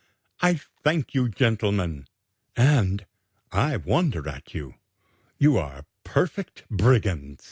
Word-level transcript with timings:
I 0.41 0.55
thank 0.83 1.13
you, 1.13 1.29
gentlemen, 1.29 2.07
and 2.55 3.05
I 3.51 3.77
wonder 3.77 4.27
at 4.27 4.51
you: 4.51 4.73
you 5.37 5.59
are 5.59 5.85
perfect 6.03 6.67
brigands!'" 6.71 7.39